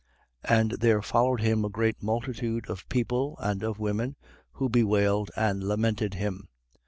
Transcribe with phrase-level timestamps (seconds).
[0.47, 0.53] 23:27.
[0.59, 4.15] And there followed him a great multitude of people and of women,
[4.53, 6.47] who bewailed and lamented him.